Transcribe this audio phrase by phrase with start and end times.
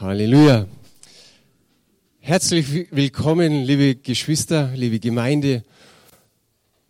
[0.00, 0.66] Halleluja.
[2.20, 5.62] Herzlich willkommen, liebe Geschwister, liebe Gemeinde.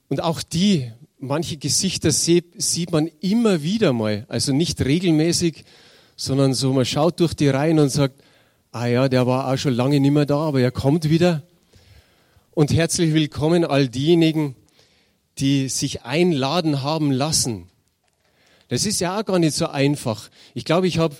[0.09, 5.65] Und auch die, manche Gesichter sieht man immer wieder mal, also nicht regelmäßig,
[6.15, 8.23] sondern so, man schaut durch die Reihen und sagt,
[8.71, 11.43] ah ja, der war auch schon lange nicht mehr da, aber er kommt wieder.
[12.53, 14.55] Und herzlich willkommen all diejenigen,
[15.39, 17.71] die sich einladen haben lassen.
[18.69, 20.31] Das ist ja auch gar nicht so einfach.
[20.55, 21.17] Ich glaube, ich habe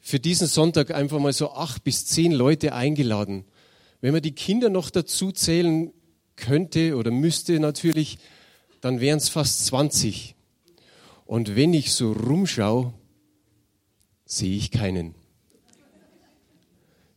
[0.00, 3.44] für diesen Sonntag einfach mal so acht bis zehn Leute eingeladen.
[4.00, 5.92] Wenn man die Kinder noch dazu zählen
[6.36, 8.18] könnte oder müsste natürlich,
[8.80, 10.34] dann wären es fast 20.
[11.26, 12.94] Und wenn ich so rumschaue,
[14.24, 15.14] sehe ich keinen.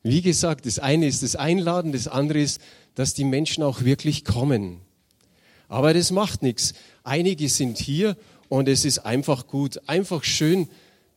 [0.03, 2.59] Wie gesagt, das eine ist das Einladen, das andere ist,
[2.95, 4.81] dass die Menschen auch wirklich kommen.
[5.69, 6.73] Aber das macht nichts.
[7.03, 8.17] Einige sind hier
[8.49, 10.67] und es ist einfach gut, einfach schön,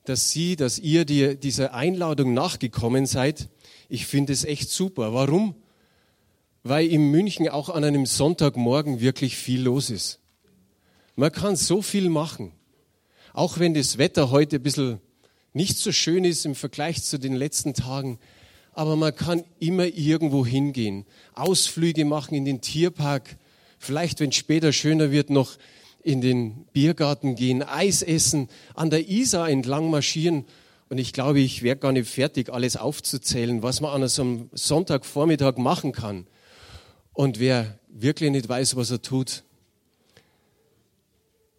[0.09, 3.49] dass Sie, dass ihr die, dieser Einladung nachgekommen seid.
[3.89, 5.13] Ich finde es echt super.
[5.13, 5.55] Warum?
[6.63, 10.21] Weil in München auch an einem Sonntagmorgen wirklich viel los ist.
[11.15, 12.53] Man kann so viel machen.
[13.33, 15.01] Auch wenn das Wetter heute ein bisschen
[15.53, 18.19] nicht so schön ist im Vergleich zu den letzten Tagen.
[18.73, 21.07] Aber man kann immer irgendwo hingehen.
[21.35, 23.37] Ausflüge machen in den Tierpark.
[23.79, 25.57] Vielleicht, wenn es später schöner wird, noch
[26.07, 30.45] in den Biergarten gehen, Eis essen, an der Isar entlang marschieren.
[30.89, 34.51] Und ich glaube, ich wäre gar nicht fertig, alles aufzuzählen, was man an so einem
[34.53, 36.29] Sonntagvormittag machen kann.
[37.13, 39.43] Und wer wirklich nicht weiß, was er tut,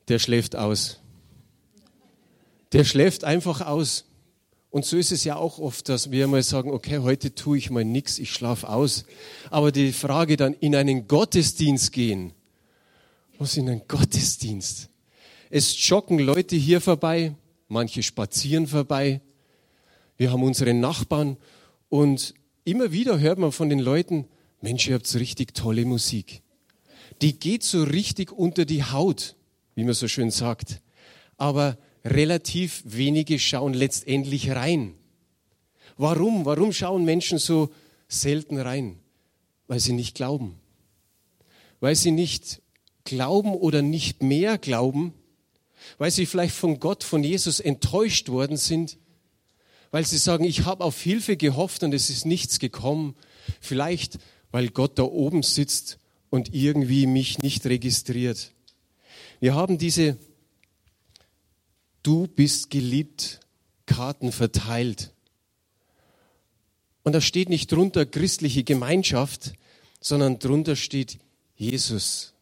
[0.08, 1.02] der schläft aus.
[2.72, 4.06] Der schläft einfach aus.
[4.70, 7.70] Und so ist es ja auch oft, dass wir mal sagen, okay, heute tue ich
[7.70, 9.04] mal nichts, ich schlafe aus.
[9.50, 12.32] Aber die Frage dann in einen Gottesdienst gehen,
[13.40, 14.90] was in einen Gottesdienst?
[15.50, 17.36] Es joggen Leute hier vorbei,
[17.68, 19.22] manche spazieren vorbei.
[20.18, 21.38] Wir haben unsere Nachbarn
[21.90, 24.26] und immer wieder hört man von den Leuten,
[24.62, 26.42] Mensch, ihr habt so richtig tolle Musik.
[27.22, 29.36] Die geht so richtig unter die Haut,
[29.76, 30.82] wie man so schön sagt.
[31.38, 34.96] Aber relativ wenige schauen letztendlich rein.
[35.98, 36.46] Warum?
[36.46, 37.70] Warum schauen Menschen so
[38.08, 39.00] selten rein?
[39.68, 40.60] Weil sie nicht glauben.
[41.80, 42.62] Weil sie nicht
[43.08, 45.14] glauben oder nicht mehr glauben,
[45.98, 48.98] weil sie vielleicht von Gott, von Jesus enttäuscht worden sind,
[49.92, 53.16] weil sie sagen, ich habe auf Hilfe gehofft und es ist nichts gekommen,
[53.62, 54.20] vielleicht
[54.52, 58.52] weil Gott da oben sitzt und irgendwie mich nicht registriert.
[59.40, 60.18] Wir haben diese
[62.04, 63.40] Du bist geliebt
[63.86, 65.12] Karten verteilt.
[67.04, 69.54] Und da steht nicht drunter christliche Gemeinschaft,
[70.00, 71.20] sondern drunter steht
[71.56, 72.34] Jesus.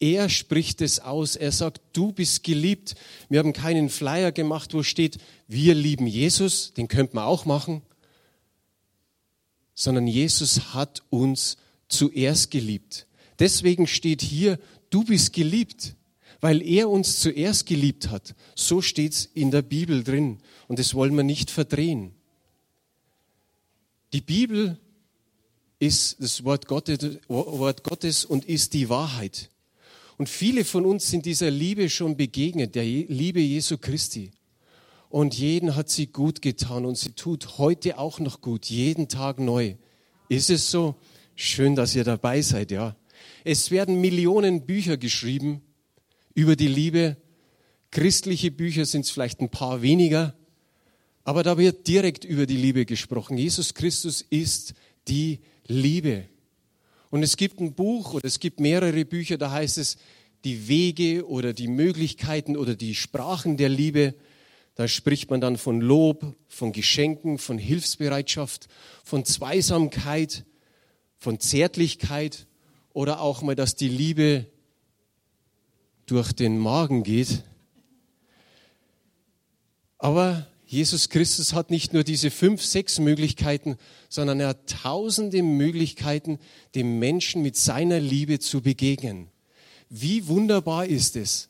[0.00, 1.36] Er spricht es aus.
[1.36, 2.94] Er sagt, du bist geliebt.
[3.28, 5.18] Wir haben keinen Flyer gemacht, wo steht,
[5.48, 6.72] wir lieben Jesus.
[6.74, 7.82] Den könnte man auch machen.
[9.74, 11.56] Sondern Jesus hat uns
[11.88, 13.06] zuerst geliebt.
[13.38, 14.58] Deswegen steht hier,
[14.90, 15.96] du bist geliebt,
[16.40, 18.34] weil er uns zuerst geliebt hat.
[18.54, 20.38] So steht es in der Bibel drin.
[20.68, 22.14] Und das wollen wir nicht verdrehen.
[24.12, 24.78] Die Bibel
[25.78, 29.50] ist das Wort Gottes, Wort Gottes und ist die Wahrheit.
[30.16, 34.30] Und viele von uns sind dieser Liebe schon begegnet, der Liebe Jesu Christi.
[35.08, 39.38] Und jeden hat sie gut getan und sie tut heute auch noch gut, jeden Tag
[39.38, 39.76] neu.
[40.28, 40.96] Ist es so?
[41.36, 42.96] Schön, dass ihr dabei seid, ja.
[43.44, 45.62] Es werden Millionen Bücher geschrieben
[46.34, 47.16] über die Liebe.
[47.90, 50.34] Christliche Bücher sind es vielleicht ein paar weniger,
[51.22, 53.38] aber da wird direkt über die Liebe gesprochen.
[53.38, 54.74] Jesus Christus ist
[55.06, 56.28] die Liebe.
[57.14, 59.98] Und es gibt ein Buch oder es gibt mehrere Bücher, da heißt es
[60.42, 64.16] die Wege oder die Möglichkeiten oder die Sprachen der Liebe.
[64.74, 68.66] Da spricht man dann von Lob, von Geschenken, von Hilfsbereitschaft,
[69.04, 70.44] von Zweisamkeit,
[71.16, 72.48] von Zärtlichkeit
[72.92, 74.46] oder auch mal, dass die Liebe
[76.06, 77.44] durch den Magen geht.
[79.98, 83.76] Aber Jesus Christus hat nicht nur diese fünf, sechs Möglichkeiten,
[84.08, 86.40] sondern er hat tausende Möglichkeiten,
[86.74, 89.28] dem Menschen mit seiner Liebe zu begegnen.
[89.88, 91.48] Wie wunderbar ist es?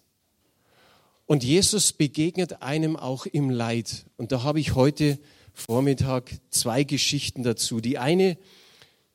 [1.25, 4.05] Und Jesus begegnet einem auch im Leid.
[4.19, 5.19] Und da habe ich heute
[5.55, 7.81] Vormittag zwei Geschichten dazu.
[7.81, 8.37] Die eine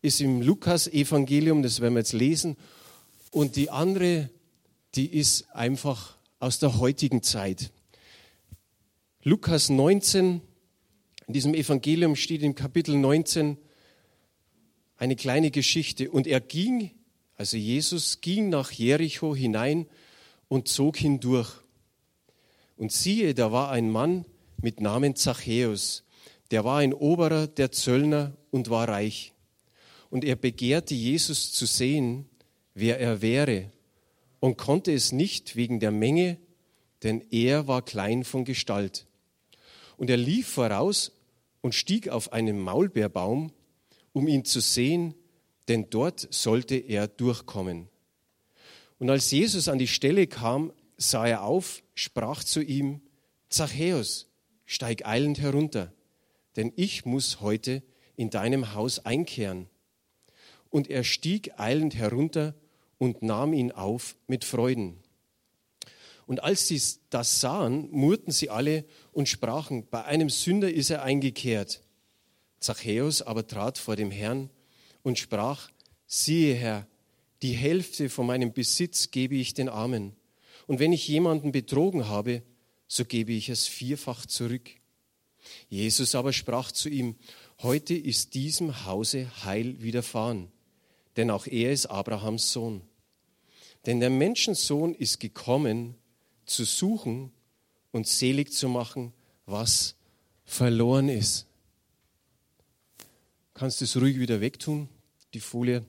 [0.02, 2.58] ist im Lukas-Evangelium, das werden wir jetzt lesen.
[3.30, 4.32] Und die andere,
[4.96, 7.72] die ist einfach aus der heutigen Zeit.
[9.30, 10.42] Lukas 19,
[11.28, 13.58] in diesem Evangelium steht im Kapitel 19
[14.98, 16.10] eine kleine Geschichte.
[16.10, 16.90] Und er ging,
[17.36, 19.86] also Jesus ging nach Jericho hinein
[20.48, 21.52] und zog hindurch.
[22.76, 24.26] Und siehe, da war ein Mann
[24.64, 26.06] mit Namen Zachäus.
[26.50, 29.34] der war ein Oberer der Zöllner und war reich.
[30.10, 32.28] Und er begehrte Jesus zu sehen,
[32.74, 33.72] wer er wäre,
[34.40, 36.40] und konnte es nicht wegen der Menge,
[37.04, 39.06] denn er war klein von Gestalt.
[40.00, 41.12] Und er lief voraus
[41.60, 43.52] und stieg auf einen Maulbeerbaum,
[44.14, 45.14] um ihn zu sehen,
[45.68, 47.90] denn dort sollte er durchkommen.
[48.98, 53.02] Und als Jesus an die Stelle kam, sah er auf, sprach zu ihm,
[53.50, 54.30] Zachäus,
[54.66, 55.92] steig eilend herunter,
[56.56, 57.84] denn ich muss heute
[58.16, 59.68] in deinem Haus einkehren.
[60.70, 62.56] Und er stieg eilend herunter
[62.98, 65.04] und nahm ihn auf mit Freuden.
[66.30, 66.80] Und als sie
[67.10, 68.86] das sahen, murrten sie alle
[69.20, 71.82] und sprachen, bei einem Sünder ist er eingekehrt.
[72.62, 74.50] Zachäus aber trat vor dem Herrn
[75.04, 75.70] und sprach,
[76.08, 76.88] siehe Herr,
[77.42, 80.16] die Hälfte von meinem Besitz gebe ich den Armen.
[80.68, 82.44] Und wenn ich jemanden betrogen habe,
[82.88, 84.70] so gebe ich es vierfach zurück.
[85.68, 87.18] Jesus aber sprach zu ihm,
[87.62, 90.50] heute ist diesem Hause Heil widerfahren,
[91.18, 92.84] denn auch er ist Abrahams Sohn.
[93.86, 95.96] Denn der Menschensohn ist gekommen,
[96.46, 97.34] zu suchen
[97.92, 99.14] und selig zu machen,
[99.46, 99.96] was
[100.46, 101.48] verloren ist.
[103.54, 104.88] Kannst du es ruhig wieder wegtun,
[105.34, 105.86] die Folie?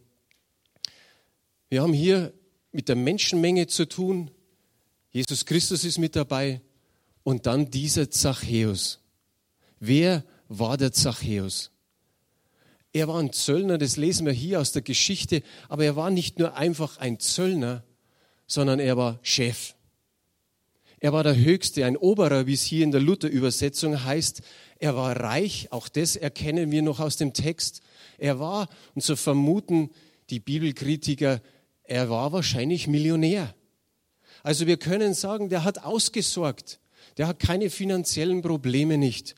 [1.68, 2.32] Wir haben hier
[2.72, 4.30] mit der Menschenmenge zu tun.
[5.10, 6.60] Jesus Christus ist mit dabei
[7.22, 9.00] und dann dieser Zachäus.
[9.78, 11.70] Wer war der Zachäus?
[12.92, 16.38] Er war ein Zöllner, das lesen wir hier aus der Geschichte, aber er war nicht
[16.38, 17.84] nur einfach ein Zöllner,
[18.46, 19.74] sondern er war Chef.
[21.02, 24.42] Er war der Höchste, ein Oberer, wie es hier in der Luther-Übersetzung heißt.
[24.78, 27.80] Er war reich, auch das erkennen wir noch aus dem Text.
[28.18, 29.90] Er war, und so vermuten
[30.28, 31.40] die Bibelkritiker,
[31.84, 33.54] er war wahrscheinlich Millionär.
[34.42, 36.80] Also wir können sagen, der hat ausgesorgt.
[37.16, 39.34] Der hat keine finanziellen Probleme nicht.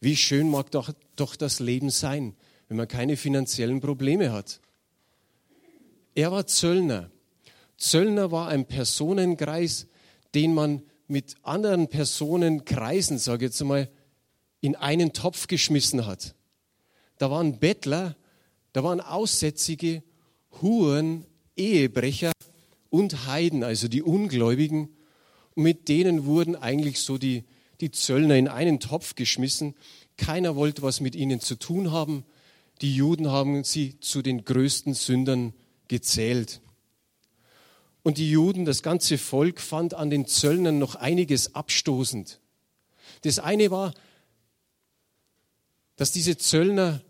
[0.00, 2.36] Wie schön mag doch, doch das Leben sein,
[2.68, 4.60] wenn man keine finanziellen Probleme hat.
[6.14, 7.10] Er war Zöllner.
[7.78, 9.86] Zöllner war ein Personenkreis,
[10.34, 13.90] den man mit anderen Personenkreisen, sage ich jetzt mal,
[14.60, 16.34] in einen Topf geschmissen hat.
[17.18, 18.16] Da waren Bettler,
[18.72, 20.02] da waren Aussätzige,
[20.60, 21.24] Huren,
[21.56, 22.32] Ehebrecher
[22.90, 24.88] und Heiden, also die Ungläubigen.
[25.54, 27.44] Und mit denen wurden eigentlich so die,
[27.80, 29.74] die Zöllner in einen Topf geschmissen.
[30.16, 32.24] Keiner wollte was mit ihnen zu tun haben.
[32.82, 35.54] Die Juden haben sie zu den größten Sündern
[35.88, 36.60] gezählt.
[38.06, 42.38] Und die Juden, das ganze Volk, fand an den Zöllnern noch einiges abstoßend.
[43.22, 43.94] Das eine war,
[45.96, 47.02] dass diese Zöllner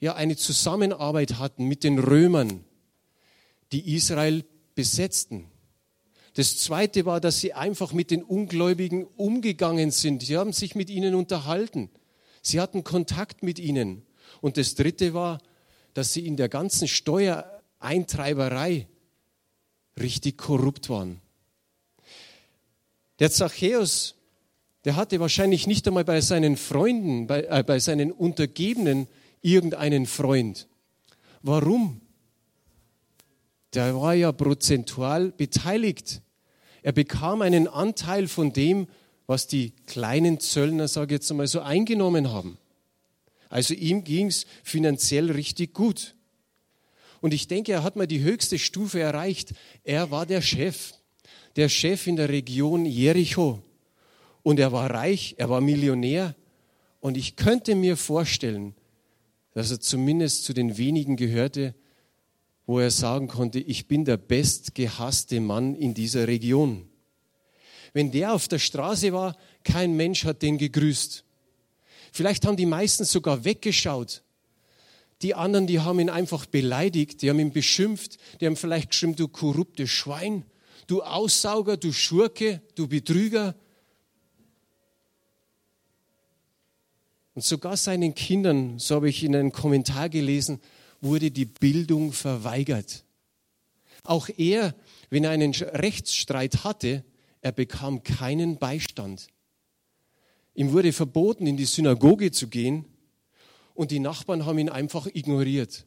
[0.00, 2.66] ja eine Zusammenarbeit hatten mit den Römern,
[3.72, 5.46] die Israel besetzten.
[6.34, 10.22] Das zweite war, dass sie einfach mit den Ungläubigen umgegangen sind.
[10.22, 11.88] Sie haben sich mit ihnen unterhalten.
[12.42, 14.02] Sie hatten Kontakt mit ihnen.
[14.42, 15.40] Und das dritte war,
[15.94, 18.86] dass sie in der ganzen Steuereintreiberei
[20.00, 21.20] richtig korrupt waren.
[23.20, 24.16] Der Zachäus,
[24.84, 29.06] der hatte wahrscheinlich nicht einmal bei seinen Freunden, bei, äh, bei seinen Untergebenen
[29.40, 30.66] irgendeinen Freund.
[31.42, 32.00] Warum?
[33.74, 36.22] Der war ja prozentual beteiligt.
[36.82, 38.86] Er bekam einen Anteil von dem,
[39.26, 42.58] was die kleinen Zöllner, sage ich jetzt einmal so, eingenommen haben.
[43.48, 46.14] Also ihm ging es finanziell richtig gut.
[47.24, 49.54] Und ich denke, er hat mal die höchste Stufe erreicht.
[49.82, 50.92] Er war der Chef,
[51.56, 53.62] der Chef in der Region Jericho.
[54.42, 56.36] Und er war reich, er war Millionär.
[57.00, 58.74] Und ich könnte mir vorstellen,
[59.54, 61.74] dass er zumindest zu den wenigen gehörte,
[62.66, 66.86] wo er sagen konnte, ich bin der bestgehasste Mann in dieser Region.
[67.94, 71.24] Wenn der auf der Straße war, kein Mensch hat den gegrüßt.
[72.12, 74.23] Vielleicht haben die meisten sogar weggeschaut.
[75.24, 79.16] Die anderen, die haben ihn einfach beleidigt, die haben ihn beschimpft, die haben vielleicht geschrieben,
[79.16, 80.44] du korruptes Schwein,
[80.86, 83.54] du Aussauger, du Schurke, du Betrüger.
[87.32, 90.60] Und sogar seinen Kindern, so habe ich in einem Kommentar gelesen,
[91.00, 93.06] wurde die Bildung verweigert.
[94.02, 94.74] Auch er,
[95.08, 97.02] wenn er einen Rechtsstreit hatte,
[97.40, 99.28] er bekam keinen Beistand.
[100.52, 102.84] Ihm wurde verboten, in die Synagoge zu gehen
[103.74, 105.86] und die Nachbarn haben ihn einfach ignoriert.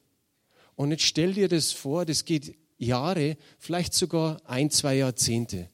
[0.76, 5.70] Und jetzt stell dir das vor, das geht Jahre, vielleicht sogar ein, zwei Jahrzehnte.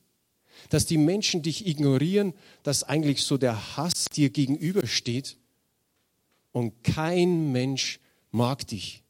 [0.69, 5.37] Dass die Menschen dich ignorieren, dass eigentlich so der Hass dir gegenübersteht
[6.51, 7.99] und kein Mensch
[8.31, 9.03] mag dich.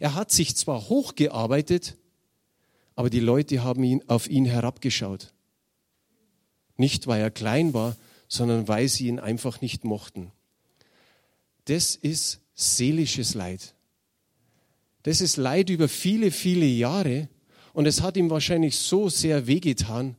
[0.00, 1.96] Er hat sich zwar hochgearbeitet,
[2.94, 5.34] aber die Leute haben ihn, auf ihn herabgeschaut.
[6.76, 7.96] Nicht, weil er klein war,
[8.28, 10.32] sondern weil sie ihn einfach nicht mochten.
[11.66, 13.74] Das ist seelisches Leid.
[15.02, 17.28] Das ist Leid über viele, viele Jahre
[17.74, 20.16] und es hat ihm wahrscheinlich so sehr wehgetan,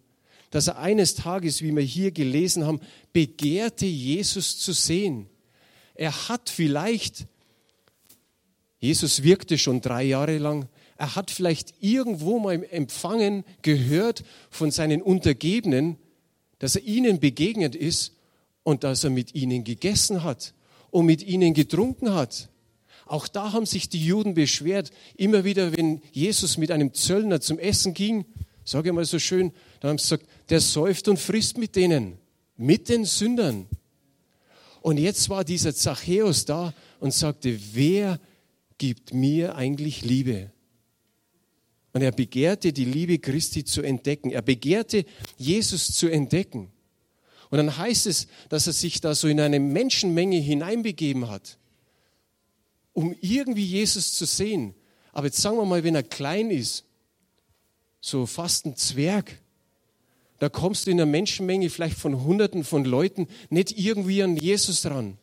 [0.52, 2.80] dass er eines Tages, wie wir hier gelesen haben,
[3.12, 5.28] begehrte, Jesus zu sehen.
[5.96, 7.26] Er hat vielleicht,
[8.80, 15.02] Jesus wirkte schon drei Jahre lang, er hat vielleicht irgendwo mal empfangen, gehört von seinen
[15.02, 15.98] Untergebenen,
[16.60, 18.14] dass er ihnen begegnet ist
[18.64, 20.54] und dass er mit ihnen gegessen hat
[20.92, 22.50] und mit ihnen getrunken hat.
[23.06, 24.92] Auch da haben sich die Juden beschwert.
[25.16, 28.26] Immer wieder, wenn Jesus mit einem Zöllner zum Essen ging,
[28.66, 32.18] sage ich mal so schön, dann haben sie gesagt, der säuft und frisst mit denen,
[32.58, 33.68] mit den Sündern.
[34.82, 38.20] Und jetzt war dieser Zachäus da und sagte, wer
[38.78, 40.52] gibt mir eigentlich Liebe?
[41.94, 44.32] Und er begehrte die Liebe Christi zu entdecken.
[44.32, 45.06] Er begehrte
[45.38, 46.72] Jesus zu entdecken.
[47.50, 51.58] Und dann heißt es, dass er sich da so in eine Menschenmenge hineinbegeben hat,
[52.94, 54.74] um irgendwie Jesus zu sehen.
[55.14, 56.84] Aber jetzt sagen wir mal, wenn er klein ist,
[58.02, 59.40] so fast ein Zwerg,
[60.40, 64.86] da kommst du in einer Menschenmenge vielleicht von Hunderten von Leuten nicht irgendwie an Jesus
[64.86, 65.18] ran.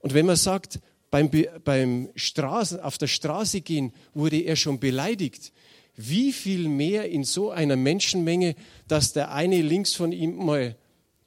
[0.00, 1.30] Und wenn man sagt, beim,
[1.62, 5.52] beim Straßen, auf der Straße gehen wurde er schon beleidigt,
[5.96, 8.56] wie viel mehr in so einer Menschenmenge,
[8.88, 10.76] dass der eine links von ihm mal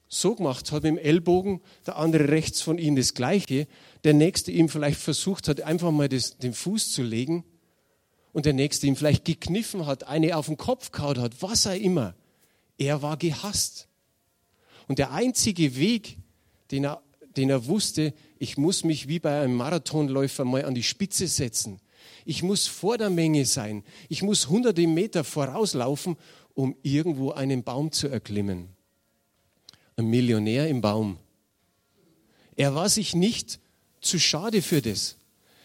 [0.09, 3.67] so gemacht hat mit dem Ellbogen, der andere rechts von ihm das Gleiche,
[4.03, 7.43] der nächste ihm vielleicht versucht hat, einfach mal das, den Fuß zu legen
[8.33, 11.73] und der nächste ihm vielleicht gekniffen hat, eine auf den Kopf kaut hat, was auch
[11.73, 12.15] immer.
[12.77, 13.87] Er war gehasst.
[14.87, 16.17] Und der einzige Weg,
[16.71, 17.01] den er,
[17.35, 21.79] den er wusste, ich muss mich wie bei einem Marathonläufer mal an die Spitze setzen.
[22.29, 23.85] Ich muss vor der Menge sein.
[24.09, 26.17] Ich muss hunderte Meter vorauslaufen,
[26.55, 28.67] um irgendwo einen Baum zu erklimmen.
[29.95, 31.19] Ein Millionär im Baum.
[32.57, 33.61] Er war sich nicht
[34.01, 35.15] zu schade für das.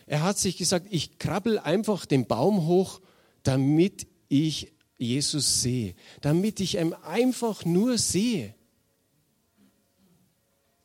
[0.06, 3.00] Er hat sich gesagt, ich krabbel einfach den Baum hoch,
[3.42, 8.54] damit ich Jesus sehe, damit ich ihn einfach nur sehe.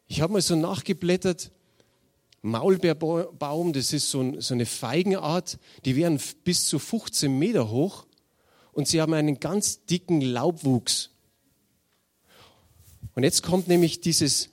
[0.08, 1.52] Ich habe mal so nachgeblättert,
[2.48, 8.06] Maulbeerbaum, das ist so, so eine Feigenart, die werden bis zu 15 Meter hoch
[8.72, 11.12] und sie haben einen ganz dicken Laubwuchs.
[13.16, 14.50] Und jetzt kommt nämlich dieses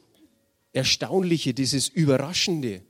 [0.72, 2.82] Erstaunliche, dieses Überraschende.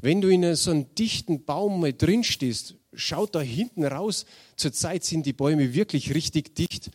[0.00, 5.04] Wenn du in so einem dichten Baum mal drin stehst, schaut da hinten raus, zurzeit
[5.04, 6.90] sind die Bäume wirklich richtig dicht.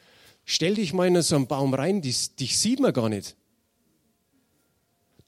[0.46, 3.36] Stell dich mal in so einen Baum rein, dich, dich sieht man gar nicht.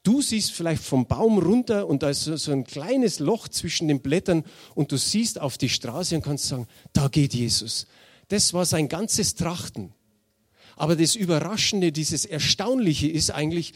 [0.06, 3.98] Du siehst vielleicht vom Baum runter und da ist so ein kleines Loch zwischen den
[3.98, 4.44] Blättern
[4.76, 7.88] und du siehst auf die Straße und kannst sagen, da geht Jesus.
[8.28, 9.92] Das war sein ganzes Trachten.
[10.76, 13.74] Aber das Überraschende, dieses Erstaunliche ist eigentlich,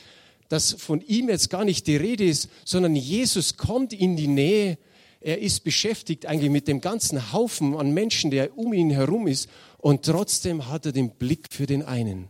[0.49, 4.79] dass von ihm jetzt gar nicht die Rede ist, sondern Jesus kommt in die Nähe.
[5.21, 9.49] Er ist beschäftigt eigentlich mit dem ganzen Haufen an Menschen, der um ihn herum ist.
[9.79, 12.29] Und trotzdem hat er den Blick für den einen.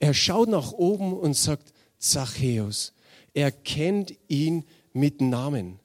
[0.00, 2.92] Er schaut nach oben und sagt, Zachäus.
[3.34, 5.78] Er kennt ihn mit Namen.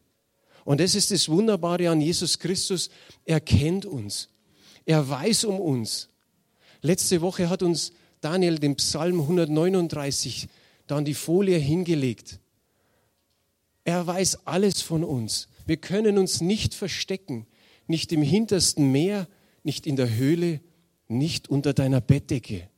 [0.64, 2.90] Und das ist das Wunderbare an Jesus Christus.
[3.26, 4.30] Er kennt uns.
[4.86, 6.10] Er weiß um uns.
[6.82, 10.48] Letzte Woche hat uns Daniel den Psalm 139
[10.88, 12.40] dann die Folie hingelegt.
[13.84, 15.48] Er weiß alles von uns.
[15.66, 17.48] Wir können uns nicht verstecken,
[17.88, 19.28] nicht im hintersten Meer,
[19.64, 20.62] nicht in der Höhle,
[21.08, 22.70] nicht unter deiner Bettdecke.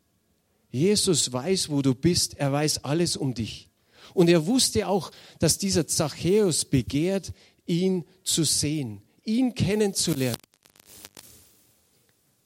[0.74, 3.70] Jesus weiß, wo du bist, er weiß alles um dich.
[4.16, 7.32] Und er wusste auch, dass dieser Zachäus begehrt,
[7.68, 10.42] ihn zu sehen, ihn kennenzulernen.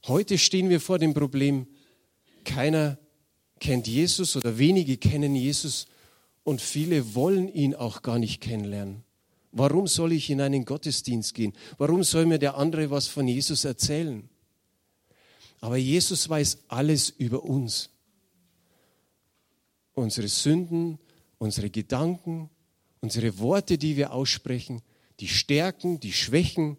[0.08, 1.68] Heute stehen wir vor dem Problem,
[2.44, 2.98] keiner
[3.62, 5.88] kennt Jesus oder wenige kennen Jesus
[6.44, 9.04] und viele wollen ihn auch gar nicht kennenlernen.
[9.54, 11.54] Warum soll ich in einen Gottesdienst gehen?
[11.78, 14.28] Warum soll mir der andere was von Jesus erzählen?
[15.62, 17.90] Aber Jesus weiß alles über uns
[19.98, 21.00] unsere Sünden,
[21.40, 22.50] unsere Gedanken,
[23.02, 24.82] unsere Worte, die wir aussprechen,
[25.20, 26.78] die Stärken, die Schwächen,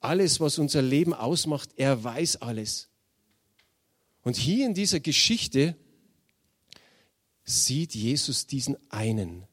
[0.00, 2.88] alles, was unser Leben ausmacht, er weiß alles.
[4.22, 5.76] Und hier in dieser Geschichte
[7.44, 9.44] sieht Jesus diesen einen,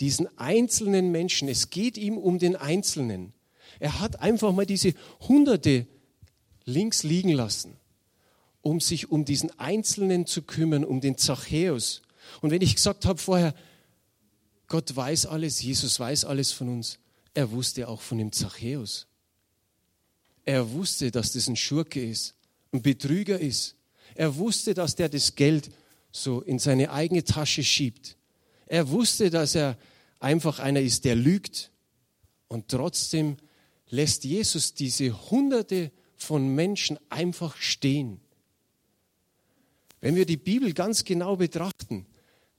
[0.00, 1.48] diesen einzelnen Menschen.
[1.48, 3.32] Es geht ihm um den Einzelnen.
[3.78, 5.86] Er hat einfach mal diese Hunderte
[6.64, 7.76] links liegen lassen,
[8.60, 12.02] um sich um diesen Einzelnen zu kümmern, um den Zachäus.
[12.40, 13.54] Und wenn ich gesagt habe vorher,
[14.66, 16.98] Gott weiß alles, Jesus weiß alles von uns,
[17.34, 19.06] er wusste auch von dem Zachäus.
[20.44, 22.34] Er wusste, dass das ein Schurke ist,
[22.72, 23.76] ein Betrüger ist.
[24.14, 25.70] Er wusste, dass der das Geld
[26.12, 28.16] so in seine eigene Tasche schiebt.
[28.66, 29.76] Er wusste, dass er
[30.18, 31.70] einfach einer ist, der lügt.
[32.48, 33.36] Und trotzdem
[33.88, 38.20] lässt Jesus diese Hunderte von Menschen einfach stehen.
[40.00, 42.06] Wenn wir die Bibel ganz genau betrachten,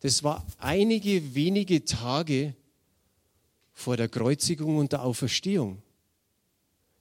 [0.02, 2.56] das war einige wenige Tage
[3.74, 5.82] vor der Kreuzigung und der Auferstehung.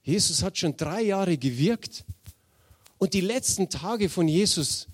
[0.03, 2.05] Jesus hat schon drei Jahre gewirkt
[2.97, 4.87] und die letzten Tage von Jesus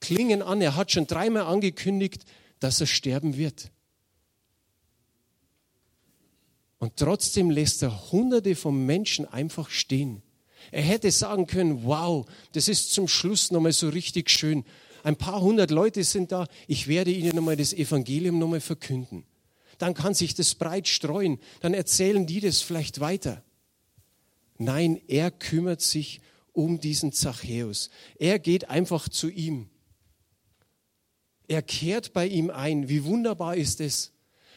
[0.00, 0.60] klingen an.
[0.60, 2.24] Er hat schon dreimal angekündigt,
[2.60, 3.70] dass er sterben wird.
[6.78, 10.22] Und trotzdem lässt er hunderte von Menschen einfach stehen.
[10.70, 14.64] Er hätte sagen können, wow, das ist zum Schluss nochmal so richtig schön.
[15.04, 19.24] Ein paar hundert Leute sind da, ich werde ihnen nochmal das Evangelium nochmal verkünden.
[19.76, 23.44] Dann kann sich das breit streuen, dann erzählen die das vielleicht weiter.
[24.56, 27.90] Nein, er kümmert sich um diesen Zachäus.
[28.18, 29.68] Er geht einfach zu ihm.
[31.48, 32.88] Er kehrt bei ihm ein.
[32.88, 34.12] Wie wunderbar ist es,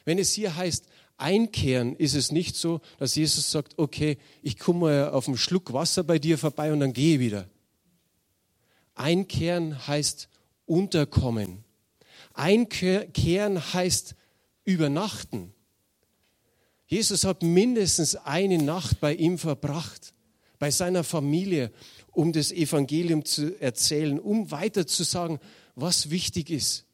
[0.06, 0.86] wenn es hier heißt,
[1.18, 5.74] einkehren, ist es nicht so, dass Jesus sagt, okay, ich komme mal auf einen Schluck
[5.74, 7.50] Wasser bei dir vorbei und dann gehe wieder.
[8.96, 10.30] Einkehren heißt
[10.68, 11.64] unterkommen.
[12.34, 14.16] Einkehren heißt
[14.64, 15.54] übernachten.
[16.86, 20.14] Jesus hat mindestens eine Nacht bei ihm verbracht,
[20.60, 21.72] bei seiner Familie,
[22.12, 25.40] um das Evangelium zu erzählen, um weiter zu sagen,
[25.76, 26.86] was wichtig ist.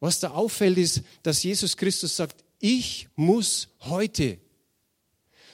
[0.00, 4.38] Was da auffällt, ist, dass Jesus Christus sagt, ich muss heute.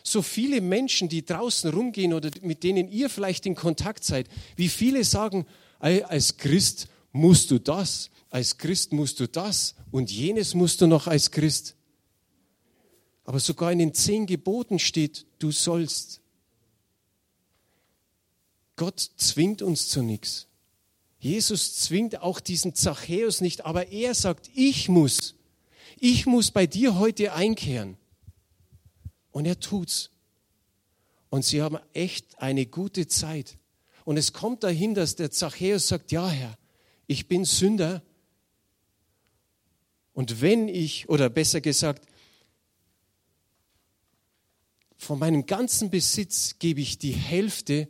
[0.03, 4.69] So viele Menschen, die draußen rumgehen oder mit denen ihr vielleicht in Kontakt seid, wie
[4.69, 5.47] viele sagen,
[5.85, 11.07] als Christ musst du das, als Christ musst du das und jenes musst du noch
[11.07, 11.77] als Christ.
[13.25, 16.21] Aber sogar in den zehn Geboten steht, du sollst.
[18.77, 20.49] Gott zwingt uns zu nichts.
[21.19, 25.35] Jesus zwingt auch diesen Zachäus nicht, aber er sagt, ich muss,
[25.99, 27.97] ich muss bei dir heute einkehren.
[29.31, 30.11] Und er tut's.
[31.31, 33.59] Und sie haben echt eine gute Zeit.
[34.05, 36.57] Und es kommt dahin, dass der Zachäus sagt, ja Herr,
[37.07, 38.03] ich bin Sünder.
[40.13, 42.07] Und wenn ich, oder besser gesagt,
[44.97, 47.89] von meinem ganzen Besitz gebe ich die Hälfte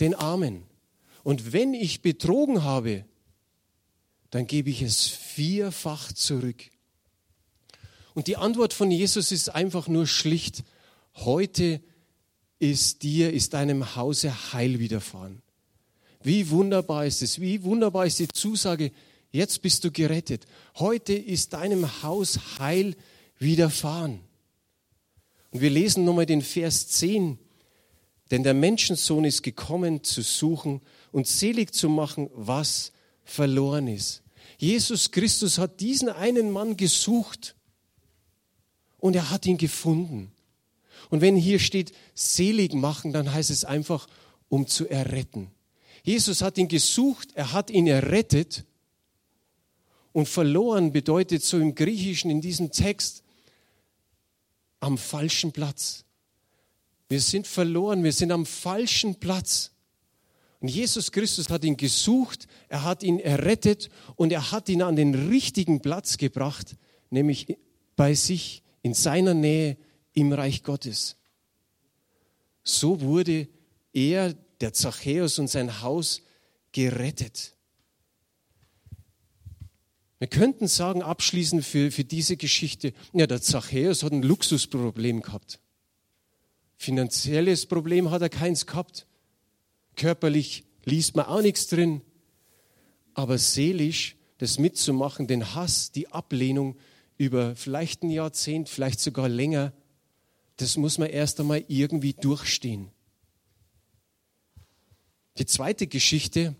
[0.00, 0.64] den Armen.
[1.24, 3.04] Und wenn ich betrogen habe,
[4.30, 6.70] dann gebe ich es vierfach zurück.
[8.14, 10.64] Und die Antwort von Jesus ist einfach nur schlicht,
[11.14, 11.80] heute
[12.58, 15.42] ist dir, ist deinem Hause Heil widerfahren.
[16.22, 18.90] Wie wunderbar ist es, wie wunderbar ist die Zusage,
[19.30, 20.46] jetzt bist du gerettet.
[20.76, 22.96] Heute ist deinem Haus Heil
[23.38, 24.20] widerfahren.
[25.50, 27.38] Und wir lesen nochmal den Vers 10.
[28.30, 32.92] Denn der Menschensohn ist gekommen, zu suchen und selig zu machen, was
[33.24, 34.22] verloren ist.
[34.58, 37.54] Jesus Christus hat diesen einen Mann gesucht
[38.98, 40.32] und er hat ihn gefunden.
[41.10, 44.06] Und wenn hier steht, selig machen, dann heißt es einfach,
[44.48, 45.50] um zu erretten.
[46.02, 48.64] Jesus hat ihn gesucht, er hat ihn errettet.
[50.12, 53.22] Und verloren bedeutet so im Griechischen in diesem Text,
[54.80, 56.04] am falschen Platz.
[57.08, 59.72] Wir sind verloren, wir sind am falschen Platz.
[60.60, 64.96] Und Jesus Christus hat ihn gesucht, er hat ihn errettet und er hat ihn an
[64.96, 66.76] den richtigen Platz gebracht,
[67.10, 67.56] nämlich
[67.96, 69.76] bei sich, in seiner Nähe
[70.18, 71.16] im Reich Gottes.
[72.64, 73.48] So wurde
[73.92, 76.22] er, der Zachäus und sein Haus
[76.72, 77.54] gerettet.
[80.18, 85.60] Wir könnten sagen, abschließend für, für diese Geschichte, ja, der Zachäus hat ein Luxusproblem gehabt.
[86.76, 89.06] Finanzielles Problem hat er keins gehabt.
[89.94, 92.02] Körperlich liest man auch nichts drin.
[93.14, 96.76] Aber seelisch das mitzumachen, den Hass, die Ablehnung
[97.16, 99.72] über vielleicht ein Jahrzehnt, vielleicht sogar länger,
[100.58, 102.90] das muss man erst einmal irgendwie durchstehen.
[105.38, 106.56] Die zweite Geschichte,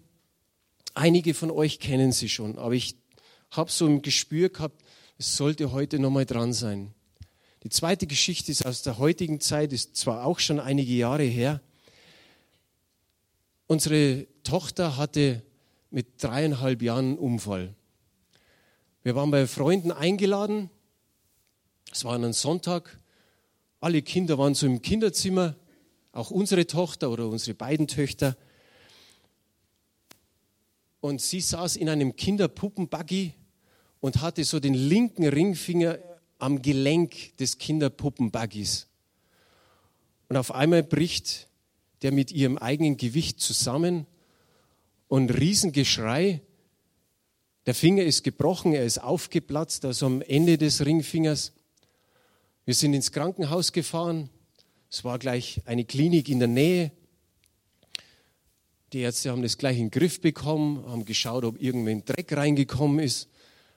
[0.94, 2.96] einige von euch kennen sie schon, aber ich
[3.50, 4.82] habe so ein Gespür gehabt,
[5.18, 6.94] es sollte heute nochmal dran sein.
[7.64, 11.61] Die zweite Geschichte ist aus der heutigen Zeit, ist zwar auch schon einige Jahre her.
[13.66, 15.42] Unsere Tochter hatte
[15.90, 17.74] mit dreieinhalb Jahren einen Unfall.
[19.02, 20.70] Wir waren bei Freunden eingeladen.
[21.90, 23.00] Es war ein Sonntag.
[23.80, 25.54] Alle Kinder waren so im Kinderzimmer,
[26.12, 28.36] auch unsere Tochter oder unsere beiden Töchter.
[31.00, 33.34] Und sie saß in einem Kinderpuppenbuggy
[34.00, 35.98] und hatte so den linken Ringfinger
[36.38, 38.88] am Gelenk des Kinderpuppenbuggys.
[40.28, 41.48] Und auf einmal bricht
[42.02, 44.06] der mit ihrem eigenen Gewicht zusammen
[45.08, 46.42] und Riesengeschrei.
[47.66, 51.52] Der Finger ist gebrochen, er ist aufgeplatzt, also am Ende des Ringfingers.
[52.68, 54.28] Wir sind ins Krankenhaus gefahren.
[54.90, 56.92] Es war gleich eine Klinik in der Nähe.
[58.92, 62.98] Die Ärzte haben das gleich in den Griff bekommen, haben geschaut, ob irgendwann Dreck reingekommen
[62.98, 63.31] ist,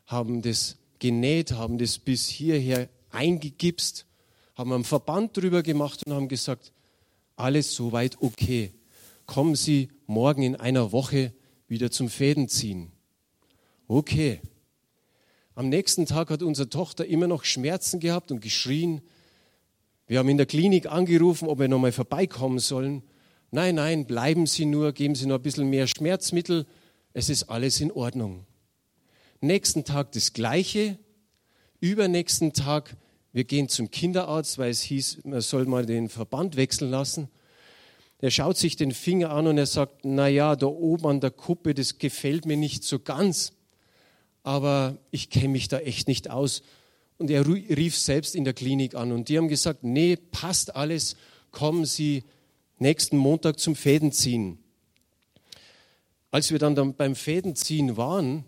[0.07, 4.07] haben das genäht, haben das bis hierher eingegipst,
[4.55, 6.73] haben einen Verband drüber gemacht und haben gesagt,
[7.37, 8.73] alles soweit okay.
[9.25, 11.33] Kommen Sie morgen in einer Woche
[11.69, 12.91] wieder zum Fädenziehen.
[13.87, 14.41] Okay.
[15.53, 19.01] Am nächsten Tag hat unsere Tochter immer noch Schmerzen gehabt und geschrien.
[20.07, 23.03] Wir haben in der Klinik angerufen, ob wir nochmal vorbeikommen sollen.
[23.51, 26.65] Nein, nein, bleiben Sie nur, geben Sie nur ein bisschen mehr Schmerzmittel.
[27.13, 28.45] Es ist alles in Ordnung.
[29.41, 30.97] Nächsten Tag das Gleiche.
[31.81, 32.95] Übernächsten Tag,
[33.33, 37.27] wir gehen zum Kinderarzt, weil es hieß, man soll mal den Verband wechseln lassen.
[38.21, 41.31] Der schaut sich den Finger an und er sagt, na ja, da oben an der
[41.31, 43.53] Kuppe, das gefällt mir nicht so ganz
[44.43, 46.63] aber ich kenne mich da echt nicht aus.
[47.17, 49.11] Und er rief selbst in der Klinik an.
[49.11, 51.15] Und die haben gesagt, nee, passt alles,
[51.51, 52.23] kommen Sie
[52.79, 54.57] nächsten Montag zum Fädenziehen.
[56.31, 58.43] Als wir dann, beim Fädenziehen waren,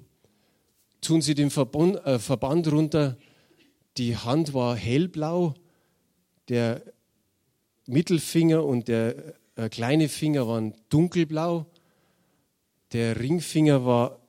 [1.01, 3.17] tun sie den Verbund, äh, Verband runter,
[3.97, 5.53] die Hand war hellblau,
[6.49, 6.81] der
[7.85, 11.67] Mittelfinger und der äh, kleine Finger waren dunkelblau,
[12.93, 14.19] der Ringfinger war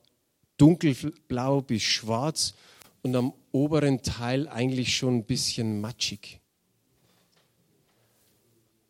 [0.65, 2.55] dunkelblau bis schwarz
[3.03, 6.41] und am oberen Teil eigentlich schon ein bisschen matschig.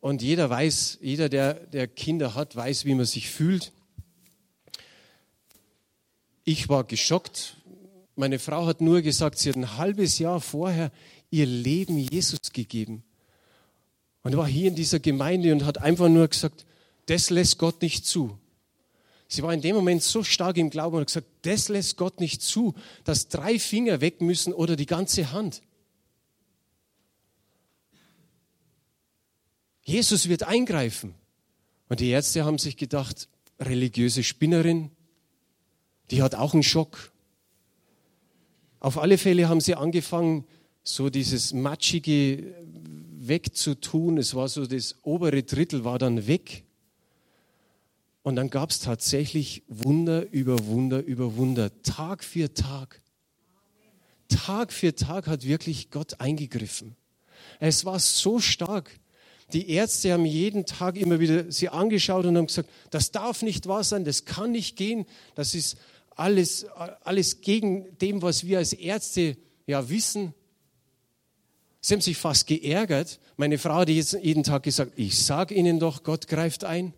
[0.01, 3.73] Und jeder weiß, jeder, der, der Kinder hat, weiß, wie man sich fühlt.
[6.45, 7.57] Ich war geschockt.
[8.15, 10.93] Meine Frau hat nur gesagt, sie hat ein halbes Jahr vorher
[11.31, 13.03] ihr Leben Jesus gegeben.
[14.23, 16.67] Und war hier in dieser Gemeinde und hat einfach nur gesagt,
[17.07, 18.39] das lässt Gott nicht zu.
[19.35, 22.21] Sie war in dem Moment so stark im Glauben und hat gesagt, das lässt Gott
[22.21, 25.63] nicht zu, dass drei Finger weg müssen oder die ganze Hand.
[29.83, 31.15] Jesus wird eingreifen.
[31.89, 33.29] Und die Ärzte haben sich gedacht,
[33.61, 34.91] religiöse Spinnerin,
[36.11, 37.13] die hat auch einen Schock.
[38.81, 40.45] Auf alle Fälle haben sie angefangen,
[40.83, 42.55] so dieses Matschige
[43.19, 44.19] wegzutun.
[44.19, 46.65] Es war so, das obere Drittel war dann weg.
[48.25, 53.03] Und dann gab es tatsächlich Wunder über Wunder über Wunder, Tag für Tag.
[54.29, 56.97] Tag für Tag hat wirklich Gott eingegriffen.
[57.61, 58.99] Es war so stark.
[59.53, 63.67] Die Ärzte haben jeden Tag immer wieder sie angeschaut und haben gesagt, das darf nicht
[63.67, 65.77] wahr sein, das kann nicht gehen, das ist
[66.17, 66.65] alles,
[67.03, 70.33] alles gegen dem, was wir als Ärzte ja wissen.
[71.83, 73.21] Sie haben sich fast geärgert.
[73.37, 76.95] Meine Frau hat jeden Tag gesagt, ich sage Ihnen doch, Gott greift ein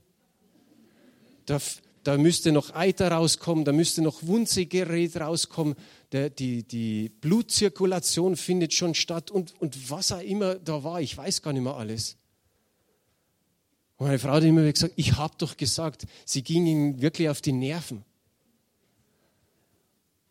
[1.46, 1.58] da,
[2.02, 5.74] da müsste noch Eiter rauskommen, da müsste noch Wunzegerät rauskommen,
[6.12, 11.16] der, die, die Blutzirkulation findet schon statt und, und was auch immer da war, ich
[11.16, 12.16] weiß gar nicht mehr alles.
[13.96, 17.40] Und meine Frau hat immer gesagt, ich habe doch gesagt, sie ging ihm wirklich auf
[17.40, 18.04] die Nerven.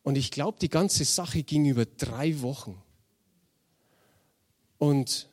[0.03, 2.79] Und ich glaube, die ganze Sache ging über drei Wochen.
[4.77, 5.29] Und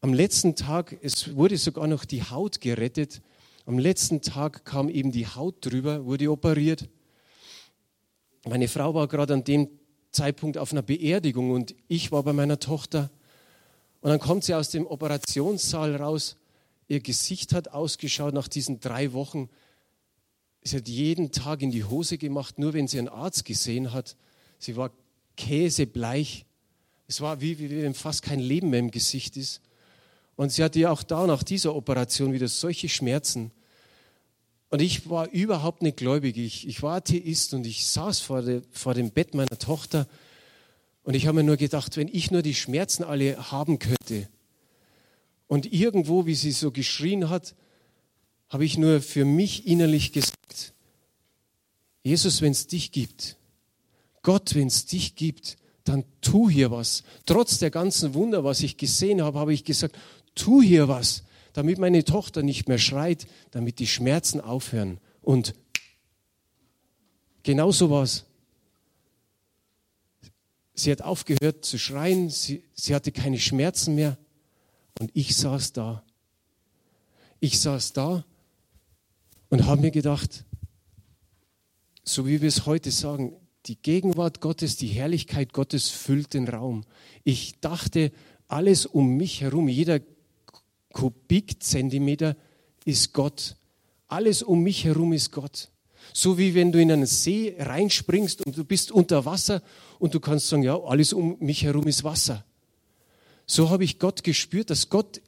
[0.00, 3.20] am letzten Tag, es wurde sogar noch die Haut gerettet,
[3.66, 6.88] am letzten Tag kam eben die Haut drüber, wurde operiert.
[8.46, 9.68] Meine Frau war gerade an dem
[10.10, 13.10] Zeitpunkt auf einer Beerdigung und ich war bei meiner Tochter.
[14.02, 16.36] Und dann kommt sie aus dem Operationssaal raus.
[16.88, 19.48] Ihr Gesicht hat ausgeschaut nach diesen drei Wochen.
[20.62, 24.16] Sie hat jeden Tag in die Hose gemacht, nur wenn sie einen Arzt gesehen hat.
[24.58, 24.90] Sie war
[25.38, 26.44] käsebleich.
[27.06, 29.62] Es war wie, wie wenn fast kein Leben mehr im Gesicht ist.
[30.36, 33.50] Und sie hatte ja auch da nach dieser Operation wieder solche Schmerzen.
[34.70, 36.36] Und ich war überhaupt nicht gläubig.
[36.36, 40.06] Ich, ich war Atheist und ich saß vor, de, vor dem Bett meiner Tochter
[41.04, 44.28] und ich habe mir nur gedacht, wenn ich nur die Schmerzen alle haben könnte.
[45.46, 47.54] Und irgendwo, wie sie so geschrien hat,
[48.48, 50.72] habe ich nur für mich innerlich gesagt,
[52.02, 53.36] Jesus, wenn es dich gibt,
[54.22, 57.04] Gott, wenn es dich gibt, dann tu hier was.
[57.26, 59.96] Trotz der ganzen Wunder, was ich gesehen habe, habe ich gesagt,
[60.34, 64.98] tu hier was, damit meine Tochter nicht mehr schreit, damit die Schmerzen aufhören.
[65.22, 65.54] Und
[67.42, 68.24] genau so was.
[70.74, 74.18] Sie hat aufgehört zu schreien, sie, sie hatte keine Schmerzen mehr
[74.98, 76.04] und ich saß da.
[77.38, 78.24] Ich saß da
[79.50, 80.44] und habe mir gedacht,
[82.02, 86.84] so wie wir es heute sagen, die Gegenwart Gottes, die Herrlichkeit Gottes füllt den Raum.
[87.22, 88.12] Ich dachte,
[88.48, 90.00] alles um mich herum, jeder
[90.94, 92.36] Kubikzentimeter
[92.86, 93.56] ist Gott.
[94.08, 95.68] Alles um mich herum ist Gott.
[96.12, 99.62] So wie wenn du in einen See reinspringst und du bist unter Wasser
[99.98, 102.44] und du kannst sagen, ja, alles um mich herum ist Wasser.
[103.46, 105.20] So habe ich Gott gespürt, dass Gott,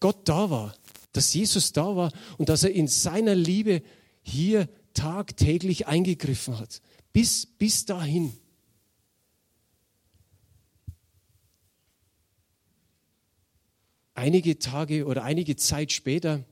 [0.00, 0.74] Gott da war,
[1.12, 3.82] dass Jesus da war und dass er in seiner Liebe
[4.22, 6.80] hier tagtäglich eingegriffen hat.
[7.12, 8.32] Bis, bis dahin.
[14.18, 16.44] Einige Tage oder einige Zeit später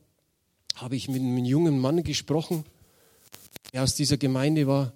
[0.76, 2.64] habe ich mit einem jungen Mann gesprochen,
[3.72, 4.92] der aus dieser Gemeinde war.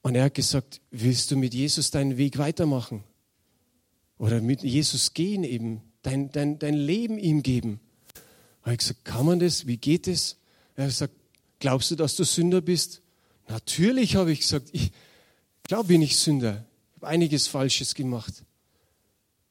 [0.00, 3.02] Und er hat gesagt, willst du mit Jesus deinen Weg weitermachen?
[4.18, 7.80] Oder mit Jesus gehen eben, dein, dein, dein Leben ihm geben?
[8.60, 9.66] Da habe ich gesagt, kann man das?
[9.66, 10.36] Wie geht es?
[10.76, 11.14] Er hat gesagt,
[11.58, 13.02] glaubst du, dass du Sünder bist?
[13.48, 14.92] Natürlich habe ich gesagt, ich
[15.64, 16.64] glaube, bin ich Sünder.
[16.90, 18.44] Ich habe einiges Falsches gemacht.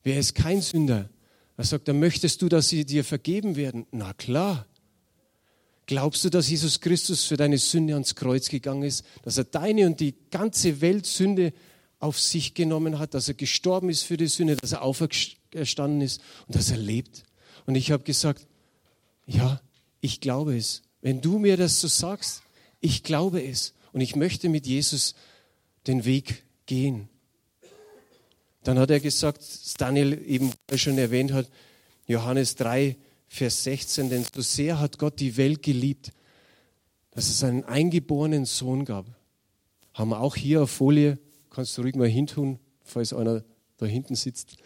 [0.03, 1.09] Wer ist kein Sünder?
[1.57, 3.85] Er sagt, dann möchtest du, dass sie dir vergeben werden?
[3.91, 4.65] Na klar.
[5.85, 9.85] Glaubst du, dass Jesus Christus für deine Sünde ans Kreuz gegangen ist, dass er deine
[9.85, 11.53] und die ganze Welt Sünde
[11.99, 16.21] auf sich genommen hat, dass er gestorben ist für die Sünde, dass er auferstanden ist
[16.47, 17.23] und dass er lebt?
[17.65, 18.47] Und ich habe gesagt,
[19.25, 19.61] ja,
[19.99, 20.83] ich glaube es.
[21.01, 22.43] Wenn du mir das so sagst,
[22.79, 25.15] ich glaube es und ich möchte mit Jesus
[25.85, 27.09] den Weg gehen.
[28.63, 29.41] Dann hat er gesagt,
[29.80, 31.49] Daniel eben schon erwähnt hat,
[32.08, 32.97] Johannes 3,
[33.28, 36.12] Vers 16, denn so sehr hat Gott die Welt geliebt,
[37.12, 39.06] dass es einen eingeborenen Sohn gab.
[39.93, 43.43] Haben wir auch hier auf Folie, kannst du ruhig mal hintun, falls einer
[43.78, 44.58] da hinten sitzt.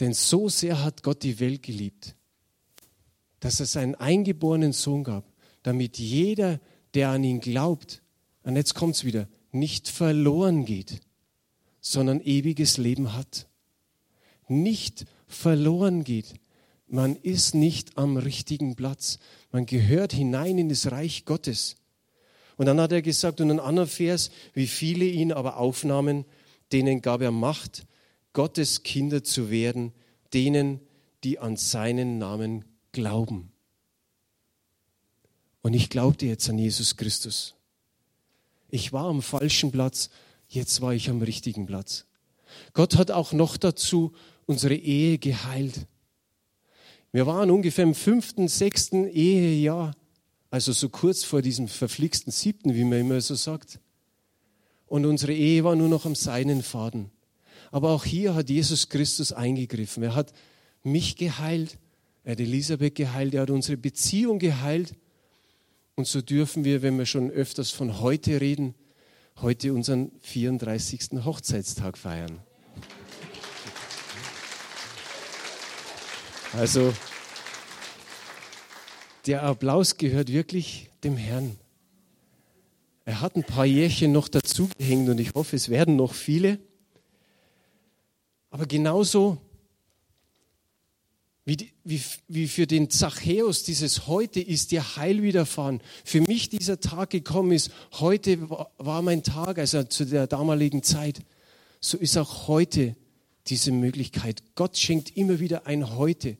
[0.00, 2.14] Denn so sehr hat Gott die Welt geliebt,
[3.38, 5.24] dass es einen eingeborenen Sohn gab,
[5.62, 6.60] damit jeder,
[6.94, 8.02] der an ihn glaubt,
[8.42, 11.00] und jetzt kommt es wieder, nicht verloren geht,
[11.80, 13.48] sondern ewiges Leben hat.
[14.48, 16.34] Nicht verloren geht,
[16.92, 19.20] man ist nicht am richtigen Platz.
[19.52, 21.76] Man gehört hinein in das Reich Gottes.
[22.56, 26.24] Und dann hat er gesagt, und ein anderer Vers, wie viele ihn aber aufnahmen,
[26.72, 27.86] denen gab er Macht,
[28.32, 29.92] Gottes Kinder zu werden,
[30.34, 30.80] denen,
[31.22, 33.52] die an seinen Namen glauben.
[35.62, 37.54] Und ich glaubte jetzt an Jesus Christus.
[38.68, 40.10] Ich war am falschen Platz,
[40.50, 42.06] jetzt war ich am richtigen Platz.
[42.72, 44.12] Gott hat auch noch dazu
[44.46, 45.86] unsere Ehe geheilt.
[47.12, 49.96] Wir waren ungefähr im fünften, sechsten Ehejahr,
[50.50, 53.78] also so kurz vor diesem verflixten siebten, wie man immer so sagt.
[54.86, 57.10] Und unsere Ehe war nur noch am seinen Faden.
[57.70, 60.02] Aber auch hier hat Jesus Christus eingegriffen.
[60.02, 60.32] Er hat
[60.82, 61.78] mich geheilt,
[62.24, 64.94] er hat Elisabeth geheilt, er hat unsere Beziehung geheilt.
[65.94, 68.74] Und so dürfen wir, wenn wir schon öfters von heute reden,
[69.42, 71.24] heute unseren 34.
[71.24, 72.40] Hochzeitstag feiern.
[76.52, 76.92] Also
[79.26, 81.56] der Applaus gehört wirklich dem Herrn.
[83.04, 86.58] Er hat ein paar Jährchen noch dazugehängt und ich hoffe, es werden noch viele.
[88.50, 89.38] Aber genauso
[91.44, 95.82] wie, wie, wie für den Zachäus dieses heute ist dir Heil widerfahren.
[96.04, 101.20] Für mich dieser Tag gekommen ist, heute war, mein Tag, also zu der damaligen Zeit.
[101.80, 102.94] So ist auch heute
[103.46, 104.42] diese Möglichkeit.
[104.54, 106.36] Gott schenkt immer wieder ein Heute.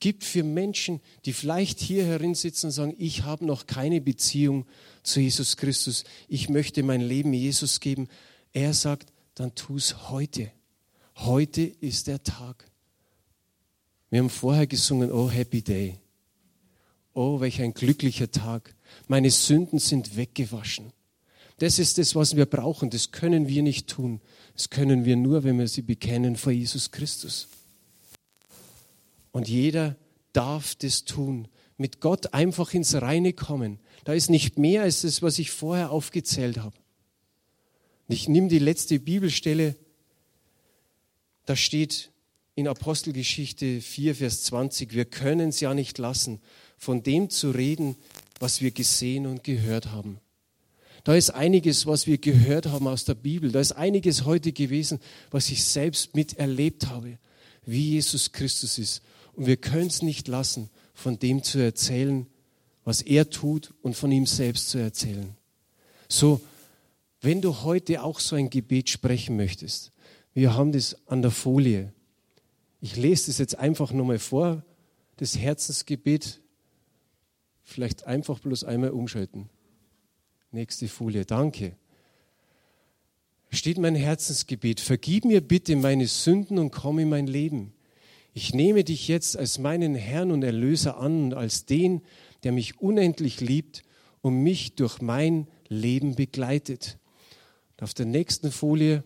[0.00, 4.66] Gibt für Menschen, die vielleicht hier herin sitzen und sagen, ich habe noch keine Beziehung
[5.02, 6.04] zu Jesus Christus.
[6.26, 8.08] Ich möchte mein Leben Jesus geben.
[8.52, 10.50] Er sagt, dann tu es heute.
[11.16, 12.71] Heute ist der Tag.
[14.12, 15.98] Wir haben vorher gesungen, oh Happy Day.
[17.14, 18.74] Oh, welch ein glücklicher Tag.
[19.08, 20.92] Meine Sünden sind weggewaschen.
[21.56, 22.90] Das ist das, was wir brauchen.
[22.90, 24.20] Das können wir nicht tun.
[24.52, 27.48] Das können wir nur, wenn wir sie bekennen vor Jesus Christus.
[29.30, 29.96] Und jeder
[30.34, 31.48] darf das tun.
[31.78, 33.78] Mit Gott einfach ins Reine kommen.
[34.04, 36.76] Da ist nicht mehr als das, was ich vorher aufgezählt habe.
[38.08, 39.74] Ich nehme die letzte Bibelstelle.
[41.46, 42.11] Da steht
[42.54, 46.40] in Apostelgeschichte 4, Vers 20, wir können es ja nicht lassen,
[46.76, 47.96] von dem zu reden,
[48.40, 50.20] was wir gesehen und gehört haben.
[51.04, 53.50] Da ist einiges, was wir gehört haben aus der Bibel.
[53.50, 57.18] Da ist einiges heute gewesen, was ich selbst miterlebt habe,
[57.64, 59.02] wie Jesus Christus ist.
[59.34, 62.26] Und wir können es nicht lassen, von dem zu erzählen,
[62.84, 65.36] was er tut und von ihm selbst zu erzählen.
[66.08, 66.40] So,
[67.20, 69.92] wenn du heute auch so ein Gebet sprechen möchtest,
[70.34, 71.92] wir haben das an der Folie.
[72.84, 74.64] Ich lese das jetzt einfach nochmal vor,
[75.18, 76.40] das Herzensgebet.
[77.62, 79.48] Vielleicht einfach bloß einmal umschalten.
[80.50, 81.76] Nächste Folie, danke.
[83.50, 87.72] Steht mein Herzensgebet, vergib mir bitte meine Sünden und komm in mein Leben.
[88.34, 92.02] Ich nehme dich jetzt als meinen Herrn und Erlöser an und als den,
[92.42, 93.84] der mich unendlich liebt
[94.22, 96.98] und mich durch mein Leben begleitet.
[97.76, 99.04] Und auf der nächsten Folie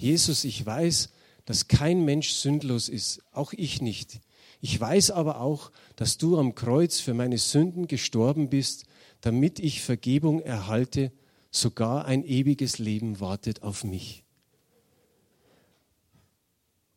[0.00, 1.10] Jesus, ich weiß,
[1.44, 4.20] dass kein Mensch sündlos ist, auch ich nicht.
[4.62, 8.86] Ich weiß aber auch, dass du am Kreuz für meine Sünden gestorben bist,
[9.20, 11.12] damit ich Vergebung erhalte,
[11.50, 14.24] sogar ein ewiges Leben wartet auf mich.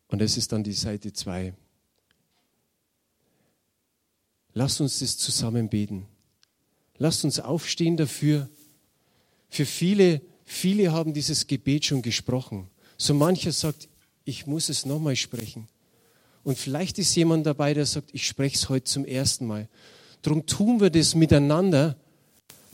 [0.08, 1.54] Und das ist dann die Seite 2.
[4.52, 6.06] Lasst uns das zusammen beten.
[6.96, 8.48] Lasst uns aufstehen dafür.
[9.48, 12.70] Für viele, viele haben dieses Gebet schon gesprochen.
[13.04, 13.90] So mancher sagt,
[14.24, 15.68] ich muss es nochmal sprechen.
[16.42, 19.68] Und vielleicht ist jemand dabei, der sagt, ich spreche es heute zum ersten Mal.
[20.22, 21.98] Darum tun wir das miteinander,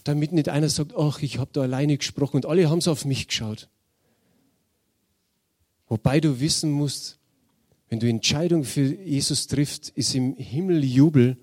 [0.05, 3.05] damit nicht einer sagt, ach, ich habe da alleine gesprochen und alle haben so auf
[3.05, 3.69] mich geschaut.
[5.89, 7.19] Wobei du wissen musst,
[7.89, 11.39] wenn du Entscheidung für Jesus triffst, ist im Himmel Jubel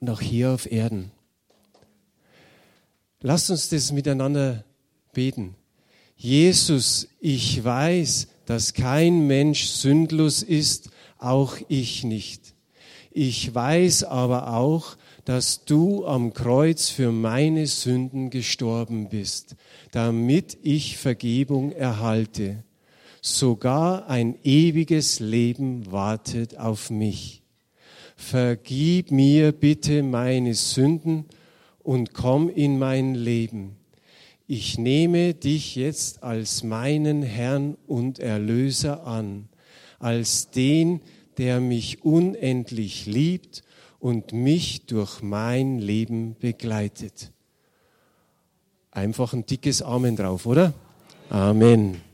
[0.00, 1.10] und auch hier auf Erden.
[3.20, 4.64] Lass uns das miteinander
[5.12, 5.54] beten.
[6.22, 12.54] Jesus, ich weiß, dass kein Mensch sündlos ist, auch ich nicht.
[13.10, 19.56] Ich weiß aber auch, dass du am Kreuz für meine Sünden gestorben bist,
[19.90, 22.62] damit ich Vergebung erhalte.
[23.20, 27.42] Sogar ein ewiges Leben wartet auf mich.
[28.14, 31.24] Vergib mir bitte meine Sünden
[31.80, 33.81] und komm in mein Leben.
[34.46, 39.48] Ich nehme dich jetzt als meinen Herrn und Erlöser an,
[39.98, 41.00] als den,
[41.38, 43.62] der mich unendlich liebt
[44.00, 47.32] und mich durch mein Leben begleitet.
[48.90, 50.74] Einfach ein dickes Amen drauf, oder?
[51.30, 52.11] Amen.